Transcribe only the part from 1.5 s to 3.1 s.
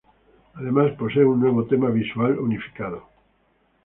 tema visual unificado.